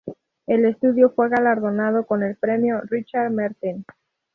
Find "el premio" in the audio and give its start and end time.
2.23-2.81